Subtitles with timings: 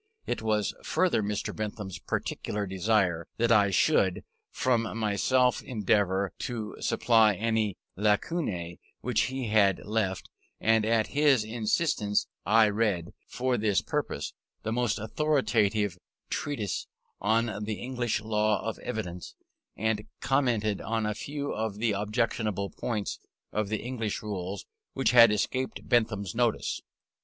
[0.25, 1.55] It was further Mr.
[1.55, 9.49] Bentham's particular desire that I should, from myself, endeavour to supply any lacunae which he
[9.49, 10.27] had left;
[10.59, 14.33] and at his instance I read, for this purpose,
[14.63, 15.99] the most authoritative
[16.31, 16.87] treatises
[17.19, 19.35] on the English Law of Evidence,
[19.77, 23.19] and commented on a few of the objectionable points
[23.53, 26.81] of the English rules, which had escaped Bentham's notice.